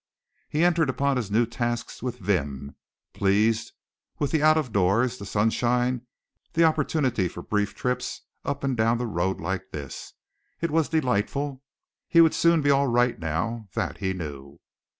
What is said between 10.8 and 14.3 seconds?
delightful. He would soon be all right now, that he